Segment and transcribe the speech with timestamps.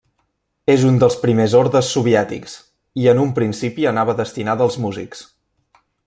[0.75, 2.55] És un dels primers ordes soviètics,
[3.03, 5.21] i en un principi anava destinada als músics.